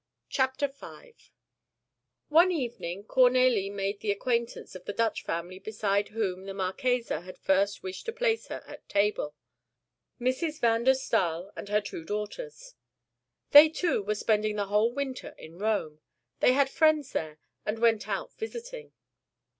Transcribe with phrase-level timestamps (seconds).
[0.29, 1.13] CHAPTER V
[2.29, 7.37] One evening Cornélie made the acquaintance of the Dutch family beside whom the Marchesa had
[7.37, 9.35] first wished to place her at table:
[10.19, 10.59] Mrs.
[10.59, 12.73] van der Staal and her two daughters.
[13.51, 15.99] They too were spending the whole winter in Rome:
[16.39, 18.93] they had friends there and went out visiting.